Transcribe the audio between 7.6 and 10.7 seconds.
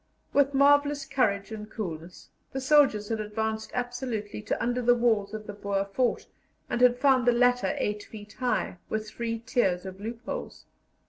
8 feet high, with three tiers of loopholes.